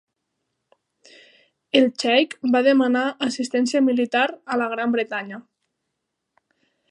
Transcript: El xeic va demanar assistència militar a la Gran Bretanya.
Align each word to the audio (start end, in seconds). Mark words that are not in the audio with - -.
El 1.79 1.85
xeic 2.03 2.33
va 2.55 2.63
demanar 2.69 3.05
assistència 3.27 3.83
militar 3.91 4.25
a 4.55 4.59
la 4.63 4.69
Gran 4.75 4.97
Bretanya. 4.99 5.41